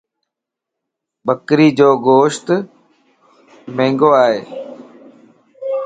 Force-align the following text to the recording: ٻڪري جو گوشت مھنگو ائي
ٻڪري 1.25 1.67
جو 1.77 1.89
گوشت 2.07 2.47
مھنگو 3.75 4.09
ائي 4.23 4.39